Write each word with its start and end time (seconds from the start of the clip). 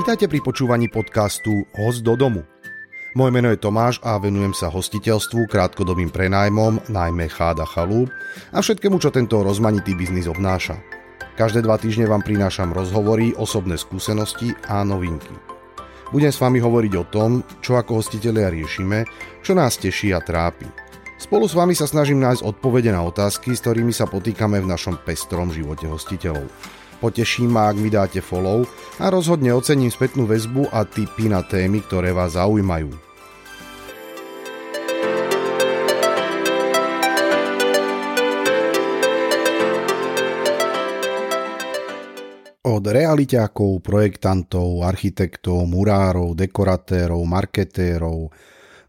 Vítajte 0.00 0.32
pri 0.32 0.40
počúvaní 0.40 0.88
podcastu 0.88 1.68
Host 1.76 2.00
do 2.00 2.16
domu. 2.16 2.40
Moje 3.12 3.36
meno 3.36 3.52
je 3.52 3.60
Tomáš 3.60 4.00
a 4.00 4.16
venujem 4.16 4.56
sa 4.56 4.72
hostiteľstvu, 4.72 5.44
krátkodobým 5.44 6.08
prenájmom, 6.08 6.88
najmä 6.88 7.28
cháda 7.28 7.68
chalúb 7.68 8.08
a 8.48 8.64
všetkému, 8.64 8.96
čo 8.96 9.12
tento 9.12 9.44
rozmanitý 9.44 9.92
biznis 9.92 10.24
obnáša. 10.24 10.80
Každé 11.36 11.68
dva 11.68 11.76
týždne 11.76 12.08
vám 12.08 12.24
prinášam 12.24 12.72
rozhovory, 12.72 13.36
osobné 13.36 13.76
skúsenosti 13.76 14.56
a 14.72 14.80
novinky. 14.88 15.36
Budem 16.16 16.32
s 16.32 16.40
vami 16.40 16.64
hovoriť 16.64 16.92
o 16.96 17.04
tom, 17.04 17.44
čo 17.60 17.76
ako 17.76 18.00
hostitelia 18.00 18.48
riešime, 18.48 19.04
čo 19.44 19.52
nás 19.52 19.76
teší 19.76 20.16
a 20.16 20.24
trápi. 20.24 20.64
Spolu 21.20 21.44
s 21.44 21.52
vami 21.52 21.76
sa 21.76 21.84
snažím 21.84 22.24
nájsť 22.24 22.40
odpovede 22.40 22.88
na 22.88 23.04
otázky, 23.04 23.52
s 23.52 23.60
ktorými 23.60 23.92
sa 23.92 24.08
potýkame 24.08 24.64
v 24.64 24.70
našom 24.72 24.96
pestrom 25.04 25.52
živote 25.52 25.84
hostiteľov. 25.84 26.48
Poteším 27.00 27.48
ma, 27.48 27.72
ak 27.72 27.80
mi 27.80 27.88
dáte 27.88 28.20
follow 28.20 28.68
a 29.00 29.08
rozhodne 29.08 29.56
ocením 29.56 29.88
spätnú 29.88 30.28
väzbu 30.28 30.68
a 30.68 30.84
tipy 30.84 31.32
na 31.32 31.40
témy, 31.40 31.80
ktoré 31.80 32.12
vás 32.12 32.36
zaujímajú. 32.36 32.92
Od 42.68 42.84
realiťákov, 42.84 43.80
projektantov, 43.80 44.84
architektov, 44.84 45.64
murárov, 45.64 46.36
dekoratérov, 46.36 47.24
marketérov, 47.24 48.28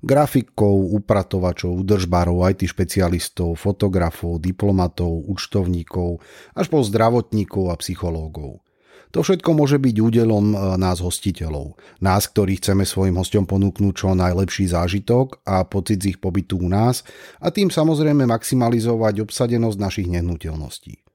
grafikov, 0.01 0.97
upratovačov, 0.97 1.85
udržbárov, 1.85 2.45
IT 2.49 2.65
špecialistov, 2.67 3.57
fotografov, 3.57 4.41
diplomatov, 4.41 5.29
účtovníkov, 5.29 6.21
až 6.57 6.65
po 6.67 6.81
zdravotníkov 6.81 7.69
a 7.69 7.75
psychológov. 7.77 8.65
To 9.11 9.19
všetko 9.19 9.51
môže 9.51 9.75
byť 9.75 9.95
údelom 9.99 10.55
e, 10.55 10.57
nás 10.79 11.03
hostiteľov. 11.03 11.75
Nás, 11.99 12.31
ktorí 12.31 12.63
chceme 12.63 12.87
svojim 12.87 13.19
hostom 13.19 13.43
ponúknuť 13.43 13.93
čo 13.93 14.15
najlepší 14.15 14.71
zážitok 14.71 15.43
a 15.43 15.67
pocit 15.67 15.99
z 15.99 16.15
ich 16.15 16.19
pobytu 16.23 16.63
u 16.63 16.71
nás 16.71 17.03
a 17.43 17.51
tým 17.51 17.67
samozrejme 17.67 18.23
maximalizovať 18.23 19.19
obsadenosť 19.27 19.77
našich 19.77 20.07
nehnuteľností. 20.07 21.10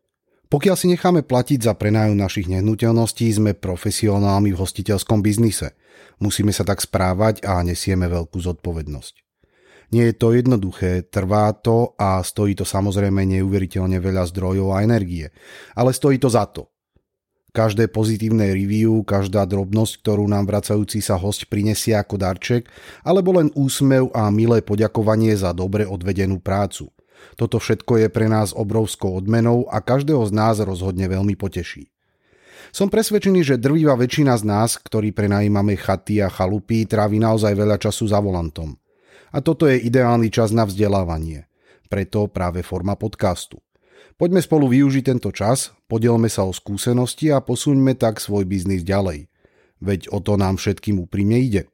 Pokiaľ 0.56 0.76
si 0.80 0.88
necháme 0.88 1.20
platiť 1.20 1.68
za 1.68 1.76
prenájom 1.76 2.16
našich 2.16 2.48
nehnuteľností, 2.48 3.28
sme 3.28 3.52
profesionálmi 3.52 4.56
v 4.56 4.60
hostiteľskom 4.64 5.20
biznise– 5.20 5.72
Musíme 6.16 6.48
sa 6.48 6.64
tak 6.64 6.80
správať 6.80 7.44
a 7.44 7.60
nesieme 7.60 8.08
veľkú 8.08 8.40
zodpovednosť. 8.40 9.14
Nie 9.94 10.10
je 10.10 10.14
to 10.18 10.34
jednoduché, 10.34 11.06
trvá 11.06 11.54
to 11.54 11.94
a 11.94 12.18
stojí 12.18 12.58
to 12.58 12.66
samozrejme 12.66 13.22
neuveriteľne 13.22 14.02
veľa 14.02 14.26
zdrojov 14.34 14.74
a 14.74 14.82
energie, 14.82 15.30
ale 15.78 15.94
stojí 15.94 16.18
to 16.18 16.26
za 16.26 16.48
to. 16.50 16.66
Každé 17.54 17.88
pozitívne 17.88 18.52
review, 18.52 19.00
každá 19.06 19.46
drobnosť, 19.46 20.04
ktorú 20.04 20.26
nám 20.28 20.44
vracajúci 20.50 21.00
sa 21.00 21.16
host 21.16 21.48
prinesie 21.48 21.96
ako 21.96 22.18
darček, 22.20 22.68
alebo 23.06 23.32
len 23.38 23.48
úsmev 23.56 24.12
a 24.12 24.28
milé 24.28 24.60
poďakovanie 24.60 25.32
za 25.38 25.54
dobre 25.56 25.86
odvedenú 25.86 26.42
prácu. 26.42 26.92
Toto 27.36 27.60
všetko 27.60 28.06
je 28.06 28.08
pre 28.08 28.26
nás 28.26 28.56
obrovskou 28.56 29.12
odmenou 29.16 29.68
a 29.68 29.84
každého 29.84 30.24
z 30.28 30.32
nás 30.32 30.56
rozhodne 30.62 31.04
veľmi 31.10 31.36
poteší. 31.36 31.92
Som 32.74 32.92
presvedčený, 32.92 33.46
že 33.46 33.62
drvivá 33.62 33.94
väčšina 33.94 34.36
z 34.36 34.44
nás, 34.44 34.76
ktorí 34.76 35.14
prenajímame 35.14 35.78
chaty 35.78 36.20
a 36.20 36.28
chalupy, 36.28 36.84
trávi 36.84 37.22
naozaj 37.22 37.54
veľa 37.54 37.76
času 37.80 38.10
za 38.10 38.20
volantom. 38.20 38.76
A 39.32 39.40
toto 39.44 39.68
je 39.68 39.80
ideálny 39.80 40.32
čas 40.32 40.52
na 40.52 40.64
vzdelávanie. 40.64 41.48
Preto 41.86 42.26
práve 42.26 42.66
forma 42.66 42.98
podcastu. 42.98 43.62
Poďme 44.16 44.40
spolu 44.40 44.72
využiť 44.72 45.04
tento 45.12 45.28
čas, 45.28 45.76
podielme 45.92 46.32
sa 46.32 46.48
o 46.48 46.52
skúsenosti 46.52 47.28
a 47.28 47.44
posuňme 47.44 47.92
tak 48.00 48.16
svoj 48.16 48.48
biznis 48.48 48.80
ďalej. 48.80 49.28
Veď 49.84 50.08
o 50.08 50.24
to 50.24 50.40
nám 50.40 50.56
všetkým 50.56 50.96
úprimne 51.04 51.36
ide. 51.36 51.68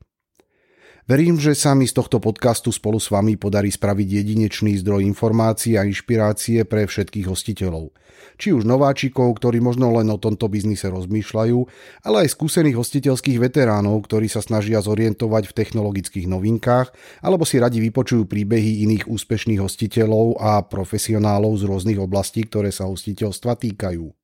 Verím, 1.03 1.35
že 1.35 1.59
sa 1.59 1.75
mi 1.75 1.83
z 1.91 1.99
tohto 1.99 2.23
podcastu 2.23 2.71
spolu 2.71 3.03
s 3.03 3.11
vami 3.11 3.35
podarí 3.35 3.75
spraviť 3.75 4.23
jedinečný 4.23 4.79
zdroj 4.87 5.03
informácií 5.03 5.75
a 5.75 5.83
inšpirácie 5.83 6.63
pre 6.63 6.87
všetkých 6.87 7.27
hostiteľov. 7.27 7.91
Či 8.39 8.55
už 8.55 8.63
nováčikov, 8.63 9.35
ktorí 9.35 9.59
možno 9.59 9.91
len 9.99 10.07
o 10.15 10.19
tomto 10.23 10.47
biznise 10.47 10.87
rozmýšľajú, 10.87 11.59
ale 12.07 12.17
aj 12.23 12.39
skúsených 12.39 12.79
hostiteľských 12.79 13.43
veteránov, 13.43 13.99
ktorí 14.07 14.31
sa 14.31 14.47
snažia 14.47 14.79
zorientovať 14.79 15.51
v 15.51 15.57
technologických 15.59 16.31
novinkách, 16.31 16.95
alebo 17.19 17.43
si 17.43 17.59
radi 17.59 17.83
vypočujú 17.83 18.31
príbehy 18.31 18.87
iných 18.87 19.11
úspešných 19.11 19.59
hostiteľov 19.59 20.39
a 20.39 20.63
profesionálov 20.63 21.59
z 21.59 21.63
rôznych 21.67 21.99
oblastí, 21.99 22.47
ktoré 22.47 22.71
sa 22.71 22.87
hostiteľstva 22.87 23.59
týkajú. 23.59 24.22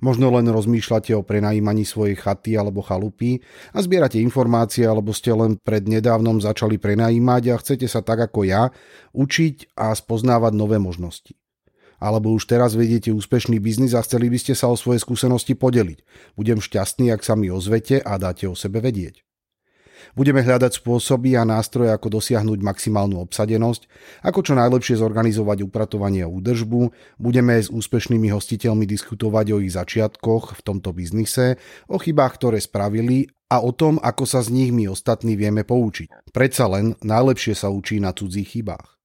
Možno 0.00 0.32
len 0.32 0.48
rozmýšľate 0.48 1.12
o 1.12 1.20
prenajímaní 1.20 1.84
svojej 1.84 2.16
chaty 2.16 2.56
alebo 2.56 2.80
chalupy 2.80 3.44
a 3.76 3.84
zbierate 3.84 4.16
informácie 4.16 4.88
alebo 4.88 5.12
ste 5.12 5.36
len 5.36 5.60
pred 5.60 5.84
nedávnom 5.84 6.40
začali 6.40 6.80
prenajímať 6.80 7.42
a 7.52 7.60
chcete 7.60 7.84
sa 7.84 8.00
tak 8.00 8.32
ako 8.32 8.48
ja 8.48 8.72
učiť 9.12 9.76
a 9.76 9.92
spoznávať 9.92 10.52
nové 10.56 10.80
možnosti. 10.80 11.36
Alebo 12.00 12.32
už 12.32 12.48
teraz 12.48 12.72
vediete 12.72 13.12
úspešný 13.12 13.60
biznis 13.60 13.92
a 13.92 14.00
chceli 14.00 14.32
by 14.32 14.40
ste 14.40 14.56
sa 14.56 14.72
o 14.72 14.76
svoje 14.80 15.04
skúsenosti 15.04 15.52
podeliť. 15.52 16.00
Budem 16.32 16.64
šťastný, 16.64 17.12
ak 17.12 17.20
sa 17.20 17.36
mi 17.36 17.52
ozvete 17.52 18.00
a 18.00 18.16
dáte 18.16 18.48
o 18.48 18.56
sebe 18.56 18.80
vedieť. 18.80 19.20
Budeme 20.12 20.42
hľadať 20.44 20.82
spôsoby 20.82 21.38
a 21.38 21.46
nástroje, 21.46 21.90
ako 21.90 22.20
dosiahnuť 22.20 22.58
maximálnu 22.60 23.20
obsadenosť, 23.22 23.86
ako 24.26 24.40
čo 24.44 24.52
najlepšie 24.58 25.00
zorganizovať 25.00 25.64
upratovanie 25.64 26.26
a 26.26 26.32
údržbu, 26.32 26.92
budeme 27.20 27.56
s 27.58 27.72
úspešnými 27.72 28.28
hostiteľmi 28.32 28.84
diskutovať 28.84 29.46
o 29.54 29.58
ich 29.62 29.72
začiatkoch 29.74 30.58
v 30.58 30.60
tomto 30.60 30.90
biznise, 30.90 31.60
o 31.86 31.96
chybách, 32.00 32.32
ktoré 32.36 32.58
spravili 32.58 33.30
a 33.50 33.58
o 33.58 33.74
tom, 33.74 33.98
ako 33.98 34.24
sa 34.24 34.40
z 34.46 34.54
nich 34.54 34.70
my 34.70 34.86
ostatní 34.86 35.34
vieme 35.34 35.66
poučiť. 35.66 36.30
Predsa 36.30 36.70
len 36.70 36.94
najlepšie 37.02 37.58
sa 37.58 37.68
učí 37.68 37.98
na 37.98 38.14
cudzích 38.14 38.54
chybách. 38.54 39.00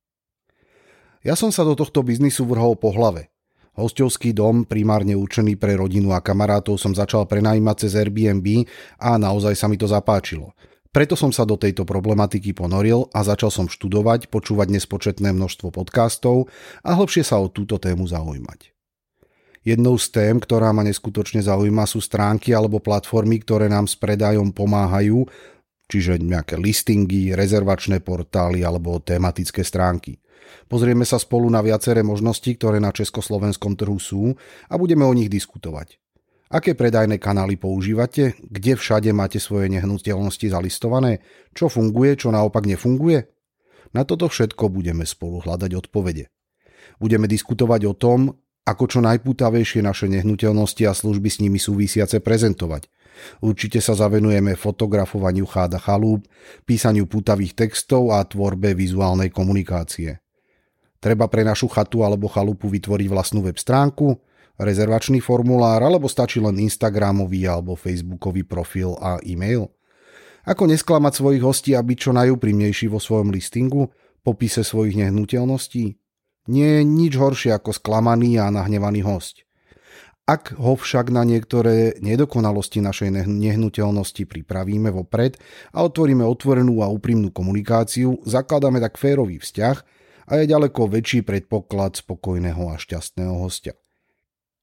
Ja 1.25 1.33
som 1.33 1.50
sa 1.50 1.66
do 1.66 1.73
tohto 1.73 2.06
biznisu 2.06 2.45
vrhol 2.45 2.77
po 2.77 2.94
hlave. 2.94 3.33
Hostovský 3.75 4.31
dom, 4.31 4.63
primárne 4.63 5.17
určený 5.17 5.59
pre 5.59 5.75
rodinu 5.75 6.16
a 6.16 6.23
kamarátov, 6.23 6.79
som 6.79 6.95
začal 6.95 7.27
prenajímať 7.27 7.75
cez 7.83 7.91
Airbnb 7.97 8.63
a 9.01 9.19
naozaj 9.19 9.57
sa 9.57 9.67
mi 9.67 9.75
to 9.75 9.89
zapáčilo. 9.89 10.56
Preto 10.95 11.19
som 11.19 11.28
sa 11.35 11.44
do 11.44 11.59
tejto 11.59 11.83
problematiky 11.83 12.56
ponoril 12.56 13.11
a 13.11 13.19
začal 13.19 13.51
som 13.51 13.67
študovať, 13.67 14.31
počúvať 14.31 14.72
nespočetné 14.79 15.35
množstvo 15.35 15.75
podcastov 15.75 16.47
a 16.88 16.95
hlbšie 16.95 17.19
sa 17.19 17.35
o 17.35 17.51
túto 17.51 17.75
tému 17.75 18.07
zaujímať. 18.07 18.72
Jednou 19.67 20.00
z 20.00 20.07
tém, 20.16 20.39
ktorá 20.39 20.72
ma 20.72 20.88
neskutočne 20.88 21.44
zaujíma, 21.44 21.83
sú 21.83 22.00
stránky 22.00 22.56
alebo 22.56 22.79
platformy, 22.79 23.44
ktoré 23.44 23.67
nám 23.67 23.91
s 23.91 24.00
predajom 24.00 24.56
pomáhajú, 24.56 25.28
čiže 25.91 26.16
nejaké 26.23 26.56
listingy, 26.56 27.35
rezervačné 27.35 28.00
portály 28.00 28.63
alebo 28.63 28.95
tematické 29.03 29.67
stránky. 29.67 30.23
Pozrieme 30.72 31.03
sa 31.03 31.19
spolu 31.19 31.51
na 31.51 31.59
viaceré 31.59 32.07
možnosti, 32.07 32.47
ktoré 32.47 32.79
na 32.79 32.95
československom 32.95 33.75
trhu 33.75 34.00
sú 34.00 34.31
a 34.72 34.79
budeme 34.79 35.03
o 35.03 35.12
nich 35.12 35.27
diskutovať. 35.27 36.00
Aké 36.56 36.72
predajné 36.72 37.20
kanály 37.20 37.60
používate? 37.60 38.40
Kde 38.40 38.80
všade 38.80 39.12
máte 39.12 39.44
svoje 39.44 39.68
nehnuteľnosti 39.76 40.48
zalistované? 40.48 41.20
Čo 41.52 41.68
funguje, 41.68 42.16
čo 42.16 42.32
naopak 42.32 42.64
nefunguje? 42.64 43.28
Na 43.92 44.08
toto 44.08 44.32
všetko 44.32 44.72
budeme 44.72 45.04
spolu 45.04 45.44
hľadať 45.44 45.76
odpovede. 45.76 46.32
Budeme 46.96 47.28
diskutovať 47.28 47.82
o 47.92 47.94
tom, 48.00 48.40
ako 48.64 48.88
čo 48.88 49.04
najpútavejšie 49.04 49.84
naše 49.84 50.08
nehnuteľnosti 50.08 50.80
a 50.88 50.96
služby 50.96 51.28
s 51.28 51.44
nimi 51.44 51.60
súvisiace 51.60 52.24
prezentovať. 52.24 52.88
Určite 53.44 53.84
sa 53.84 53.92
zavenujeme 53.92 54.56
fotografovaniu 54.56 55.44
cháda 55.52 55.76
chalúb, 55.76 56.24
písaniu 56.64 57.04
pútavých 57.04 57.52
textov 57.52 58.16
a 58.16 58.24
tvorbe 58.24 58.72
vizuálnej 58.72 59.28
komunikácie. 59.28 60.24
Treba 61.04 61.28
pre 61.28 61.44
našu 61.44 61.68
chatu 61.68 62.08
alebo 62.08 62.31
chalupu 62.31 62.72
vytvoriť 62.72 63.08
vlastnú 63.12 63.44
web 63.44 63.60
stránku, 63.60 64.24
rezervačný 64.60 65.19
formulár 65.19 65.84
alebo 65.84 66.07
stačí 66.07 66.40
len 66.40 66.60
Instagramový 66.62 67.48
alebo 67.48 67.75
Facebookový 67.75 68.48
profil 68.48 68.96
a 69.00 69.19
e-mail? 69.24 69.72
Ako 70.46 70.69
nesklamať 70.69 71.13
svojich 71.18 71.44
hostí 71.44 71.72
a 71.74 71.81
byť 71.81 71.98
čo 71.98 72.12
najúprimnejší 72.13 72.86
vo 72.86 73.02
svojom 73.02 73.34
listingu, 73.34 73.90
popise 74.22 74.62
svojich 74.62 74.94
nehnuteľností? 75.02 75.98
Nie 76.46 76.68
je 76.80 76.84
nič 76.86 77.18
horšie 77.18 77.57
ako 77.57 77.74
sklamaný 77.74 78.38
a 78.38 78.54
nahnevaný 78.54 79.02
host. 79.02 79.42
Ak 80.25 80.58
ho 80.58 80.74
však 80.74 81.13
na 81.13 81.22
niektoré 81.22 82.01
nedokonalosti 82.01 82.81
našej 82.81 83.30
nehnuteľnosti 83.30 84.25
pripravíme 84.25 84.90
vopred 84.90 85.38
a 85.69 85.86
otvoríme 85.86 86.25
otvorenú 86.25 86.81
a 86.81 86.90
úprimnú 86.90 87.30
komunikáciu, 87.30 88.25
zakladáme 88.25 88.81
tak 88.81 88.98
férový 88.98 89.38
vzťah 89.38 89.78
a 90.25 90.31
je 90.42 90.50
ďaleko 90.50 90.90
väčší 90.90 91.22
predpoklad 91.22 92.01
spokojného 92.01 92.74
a 92.74 92.75
šťastného 92.81 93.38
hostia. 93.38 93.78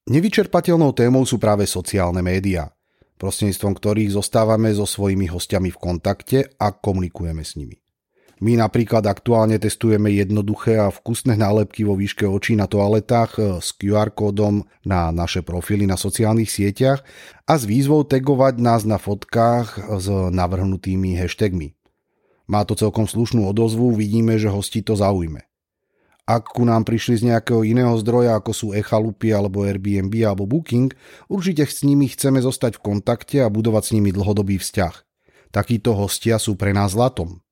Nevyčerpateľnou 0.03 0.91
témou 0.91 1.23
sú 1.23 1.39
práve 1.39 1.63
sociálne 1.63 2.19
médiá, 2.19 2.75
prostredníctvom 3.15 3.71
ktorých 3.79 4.11
zostávame 4.19 4.75
so 4.75 4.83
svojimi 4.83 5.31
hostiami 5.31 5.71
v 5.71 5.79
kontakte 5.79 6.39
a 6.59 6.75
komunikujeme 6.75 7.39
s 7.39 7.55
nimi. 7.55 7.79
My 8.43 8.59
napríklad 8.59 9.07
aktuálne 9.07 9.55
testujeme 9.55 10.11
jednoduché 10.11 10.75
a 10.75 10.91
vkusné 10.91 11.39
nálepky 11.39 11.87
vo 11.87 11.95
výške 11.95 12.27
očí 12.27 12.59
na 12.59 12.67
toaletách 12.67 13.31
e, 13.39 13.41
s 13.63 13.71
QR 13.79 14.11
kódom 14.11 14.67
na 14.83 15.15
naše 15.15 15.39
profily 15.39 15.87
na 15.87 15.95
sociálnych 15.95 16.51
sieťach 16.51 17.07
a 17.47 17.53
s 17.55 17.63
výzvou 17.63 18.03
tagovať 18.03 18.59
nás 18.59 18.83
na 18.83 18.99
fotkách 18.99 19.87
s 20.03 20.07
navrhnutými 20.11 21.15
hashtagmi. 21.15 21.79
Má 22.51 22.67
to 22.67 22.75
celkom 22.75 23.07
slušnú 23.07 23.47
odozvu, 23.47 23.95
vidíme, 23.95 24.35
že 24.35 24.51
hosti 24.51 24.83
to 24.83 24.99
zaujme. 24.99 25.47
Ak 26.23 26.55
ku 26.55 26.63
nám 26.63 26.87
prišli 26.87 27.19
z 27.19 27.23
nejakého 27.35 27.67
iného 27.67 27.91
zdroja, 27.99 28.39
ako 28.39 28.51
sú 28.55 28.67
Echalupy 28.71 29.35
alebo 29.35 29.67
Airbnb 29.67 30.15
alebo 30.23 30.47
Booking, 30.47 30.95
určite 31.27 31.67
s 31.67 31.83
nimi 31.83 32.07
chceme 32.07 32.39
zostať 32.39 32.79
v 32.79 32.83
kontakte 32.95 33.37
a 33.43 33.51
budovať 33.51 33.83
s 33.83 33.91
nimi 33.91 34.15
dlhodobý 34.15 34.55
vzťah. 34.55 34.95
Takíto 35.51 35.91
hostia 35.91 36.39
sú 36.39 36.55
pre 36.55 36.71
nás 36.71 36.95
zlatom. 36.95 37.43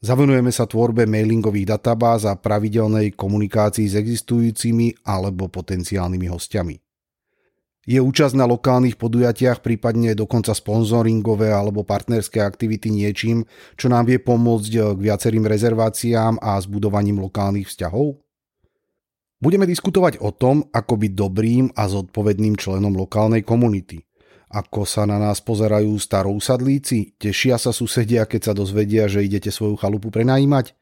Zavenujeme 0.00 0.48
sa 0.48 0.64
tvorbe 0.64 1.04
mailingových 1.04 1.76
databáz 1.76 2.24
a 2.24 2.32
pravidelnej 2.32 3.12
komunikácii 3.12 3.92
s 3.92 3.94
existujúcimi 4.00 5.04
alebo 5.04 5.52
potenciálnymi 5.52 6.26
hostiami. 6.32 6.80
Je 7.88 7.96
účasť 7.96 8.36
na 8.36 8.44
lokálnych 8.44 9.00
podujatiach, 9.00 9.64
prípadne 9.64 10.12
dokonca 10.12 10.52
sponzoringové 10.52 11.48
alebo 11.48 11.80
partnerské 11.80 12.44
aktivity 12.44 12.92
niečím, 12.92 13.48
čo 13.80 13.88
nám 13.88 14.08
vie 14.08 14.20
pomôcť 14.20 14.96
k 14.96 15.00
viacerým 15.00 15.48
rezerváciám 15.48 16.36
a 16.44 16.60
zbudovaním 16.60 17.24
lokálnych 17.24 17.68
vzťahov? 17.72 18.20
Budeme 19.40 19.64
diskutovať 19.64 20.20
o 20.20 20.36
tom, 20.36 20.68
ako 20.68 21.00
byť 21.00 21.12
dobrým 21.16 21.64
a 21.72 21.88
zodpovedným 21.88 22.60
členom 22.60 22.92
lokálnej 22.92 23.40
komunity– 23.40 24.04
ako 24.50 24.82
sa 24.82 25.06
na 25.06 25.14
nás 25.14 25.38
pozerajú 25.38 25.94
starousadlíci? 25.94 27.14
Tešia 27.22 27.54
sa 27.54 27.70
susedia, 27.70 28.26
keď 28.26 28.50
sa 28.50 28.52
dozvedia, 28.52 29.06
že 29.06 29.22
idete 29.22 29.54
svoju 29.54 29.78
chalupu 29.78 30.10
prenajímať? 30.10 30.74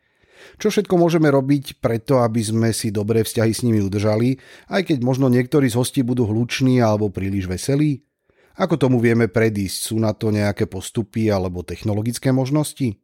Čo 0.59 0.75
všetko 0.75 0.95
môžeme 0.99 1.29
robiť 1.31 1.79
preto, 1.83 2.23
aby 2.23 2.41
sme 2.43 2.69
si 2.75 2.91
dobré 2.91 3.23
vzťahy 3.23 3.53
s 3.53 3.65
nimi 3.67 3.79
udržali, 3.83 4.39
aj 4.73 4.93
keď 4.93 4.99
možno 5.05 5.31
niektorí 5.31 5.71
z 5.71 5.79
hostí 5.79 6.01
budú 6.03 6.27
hluční 6.27 6.83
alebo 6.83 7.13
príliš 7.13 7.47
veselí? 7.47 8.03
Ako 8.59 8.75
tomu 8.75 8.99
vieme 8.99 9.31
predísť? 9.31 9.95
Sú 9.95 9.97
na 10.03 10.11
to 10.11 10.35
nejaké 10.35 10.67
postupy 10.67 11.31
alebo 11.31 11.63
technologické 11.63 12.35
možnosti? 12.35 12.99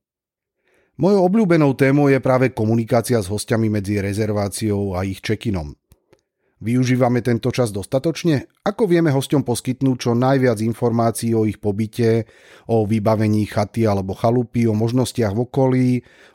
Mojou 0.94 1.26
obľúbenou 1.26 1.74
témou 1.74 2.06
je 2.06 2.22
práve 2.22 2.54
komunikácia 2.54 3.18
s 3.18 3.26
hostiami 3.26 3.66
medzi 3.66 3.98
rezerváciou 3.98 4.94
a 4.94 5.02
ich 5.02 5.18
check-inom. 5.18 5.74
Využívame 6.64 7.20
tento 7.20 7.52
čas 7.52 7.76
dostatočne? 7.76 8.48
Ako 8.64 8.88
vieme 8.88 9.12
hostom 9.12 9.44
poskytnúť 9.44 9.96
čo 10.00 10.16
najviac 10.16 10.64
informácií 10.64 11.36
o 11.36 11.44
ich 11.44 11.60
pobyte, 11.60 12.24
o 12.72 12.88
vybavení 12.88 13.44
chaty 13.44 13.84
alebo 13.84 14.16
chalupy, 14.16 14.64
o 14.64 14.72
možnostiach 14.72 15.36
v 15.36 15.44
okolí, 15.44 15.90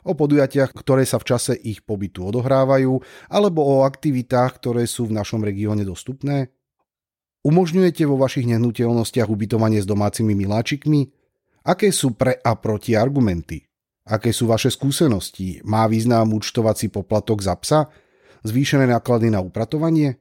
o 0.06 0.14
podujatiach, 0.14 0.70
ktoré 0.70 1.02
sa 1.02 1.18
v 1.18 1.34
čase 1.34 1.58
ich 1.58 1.82
pobytu 1.82 2.30
odohrávajú, 2.30 3.02
alebo 3.26 3.66
o 3.66 3.82
aktivitách, 3.82 4.62
ktoré 4.62 4.86
sú 4.86 5.10
v 5.10 5.18
našom 5.18 5.42
regióne 5.42 5.82
dostupné? 5.82 6.54
Umožňujete 7.42 8.06
vo 8.06 8.14
vašich 8.14 8.46
nehnuteľnostiach 8.54 9.26
ubytovanie 9.26 9.82
s 9.82 9.86
domácimi 9.90 10.38
miláčikmi? 10.38 11.10
Aké 11.66 11.90
sú 11.90 12.14
pre 12.14 12.38
a 12.38 12.54
proti 12.54 12.94
argumenty? 12.94 13.66
Aké 14.06 14.30
sú 14.30 14.46
vaše 14.46 14.70
skúsenosti? 14.70 15.58
Má 15.66 15.90
význam 15.90 16.30
účtovací 16.30 16.86
poplatok 16.86 17.42
za 17.42 17.58
psa? 17.58 17.90
zvýšené 18.44 18.88
náklady 18.88 19.28
na 19.32 19.40
upratovanie? 19.40 20.19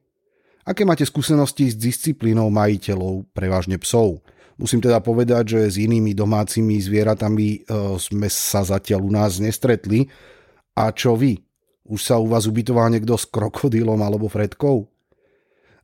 Aké 0.69 0.85
máte 0.85 1.01
skúsenosti 1.01 1.73
s 1.73 1.75
disciplínou 1.75 2.53
majiteľov, 2.53 3.33
prevažne 3.33 3.81
psov? 3.81 4.21
Musím 4.53 4.85
teda 4.85 5.01
povedať, 5.01 5.57
že 5.57 5.59
s 5.65 5.75
inými 5.81 6.13
domácimi 6.13 6.77
zvieratami 6.77 7.47
e, 7.49 7.59
sme 7.97 8.29
sa 8.29 8.61
zatiaľ 8.61 9.01
u 9.01 9.09
nás 9.09 9.41
nestretli. 9.41 10.05
A 10.77 10.93
čo 10.93 11.17
vy? 11.17 11.41
Už 11.89 12.05
sa 12.05 12.21
u 12.21 12.29
vás 12.29 12.45
ubytoval 12.45 12.93
niekto 12.93 13.17
s 13.17 13.25
krokodílom 13.25 13.97
alebo 13.97 14.29
fredkou? 14.29 14.85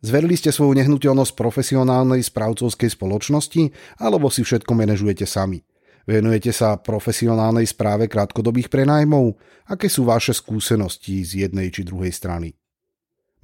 Zverili 0.06 0.38
ste 0.38 0.54
svoju 0.54 0.78
nehnuteľnosť 0.78 1.34
profesionálnej 1.34 2.22
správcovskej 2.22 2.94
spoločnosti 2.94 3.74
alebo 3.98 4.30
si 4.30 4.46
všetko 4.46 4.70
manažujete 4.78 5.26
sami? 5.26 5.66
Venujete 6.06 6.54
sa 6.54 6.78
profesionálnej 6.78 7.66
správe 7.66 8.06
krátkodobých 8.06 8.70
prenajmov? 8.70 9.34
Aké 9.66 9.90
sú 9.90 10.06
vaše 10.06 10.38
skúsenosti 10.38 11.26
z 11.26 11.50
jednej 11.50 11.74
či 11.74 11.82
druhej 11.82 12.14
strany? 12.14 12.54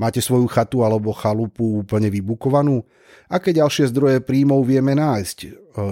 Máte 0.01 0.18
svoju 0.18 0.50
chatu 0.50 0.81
alebo 0.81 1.13
chalupu 1.13 1.86
úplne 1.86 2.09
vybukovanú? 2.09 2.81
Aké 3.30 3.53
ďalšie 3.53 3.94
zdroje 3.94 4.18
príjmov 4.25 4.65
vieme 4.65 4.98
nájsť? 4.98 5.38
E, 5.45 5.50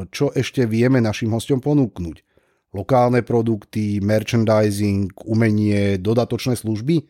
čo 0.10 0.34
ešte 0.34 0.66
vieme 0.66 0.98
našim 0.98 1.30
hostom 1.30 1.62
ponúknuť? 1.62 2.26
Lokálne 2.74 3.22
produkty, 3.22 4.02
merchandising, 4.02 5.14
umenie, 5.30 6.02
dodatočné 6.02 6.58
služby? 6.58 7.06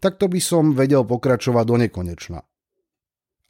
Takto 0.00 0.32
by 0.32 0.40
som 0.40 0.72
vedel 0.72 1.04
pokračovať 1.04 1.64
do 1.68 1.76
nekonečna. 1.84 2.40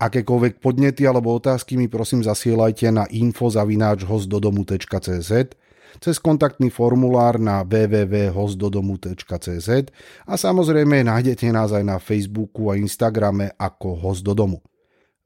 Akékoľvek 0.03 0.59
podnety 0.59 1.07
alebo 1.07 1.39
otázky 1.39 1.79
mi 1.79 1.87
prosím 1.87 2.27
zasielajte 2.27 2.91
na 2.91 3.07
info.hostdodomu.cz 3.07 5.31
cez 6.01 6.19
kontaktný 6.23 6.71
formulár 6.71 7.39
na 7.39 7.63
www.hostdodomu.cz 7.63 9.69
a 10.25 10.35
samozrejme 10.35 11.05
nájdete 11.07 11.47
nás 11.51 11.73
aj 11.75 11.85
na 11.85 11.99
Facebooku 12.03 12.71
a 12.71 12.77
Instagrame 12.79 13.51
ako 13.59 13.95
Host 13.99 14.25
do 14.27 14.33
domu. 14.33 14.63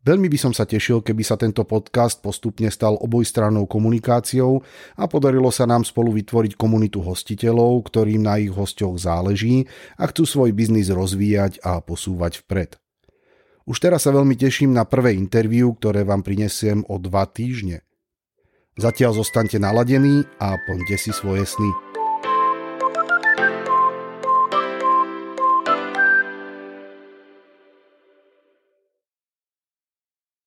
Veľmi 0.09 0.31
by 0.31 0.39
som 0.41 0.53
sa 0.57 0.65
tešil, 0.65 1.05
keby 1.05 1.21
sa 1.21 1.37
tento 1.37 1.69
podcast 1.69 2.25
postupne 2.25 2.73
stal 2.73 2.97
obojstrannou 2.97 3.69
komunikáciou 3.69 4.65
a 4.97 5.05
podarilo 5.05 5.53
sa 5.53 5.69
nám 5.69 5.85
spolu 5.85 6.17
vytvoriť 6.17 6.57
komunitu 6.57 7.05
hostiteľov, 7.05 7.85
ktorým 7.91 8.25
na 8.25 8.41
ich 8.41 8.49
hostoch 8.49 8.97
záleží 8.97 9.69
a 10.01 10.09
chcú 10.09 10.25
svoj 10.25 10.57
biznis 10.57 10.89
rozvíjať 10.89 11.61
a 11.61 11.85
posúvať 11.85 12.41
vpred. 12.47 12.81
Už 13.69 13.85
teraz 13.85 14.09
sa 14.09 14.17
veľmi 14.17 14.33
teším 14.33 14.73
na 14.73 14.89
prvé 14.89 15.13
interviu, 15.13 15.77
ktoré 15.77 16.01
vám 16.07 16.25
prinesiem 16.25 16.89
o 16.89 16.97
dva 16.97 17.29
týždne. 17.29 17.85
Zatiaľ 18.79 19.19
zostaňte 19.19 19.59
naladení 19.59 20.23
a 20.39 20.55
plňte 20.55 20.95
si 20.95 21.11
svoje 21.11 21.43
sny. 21.43 21.88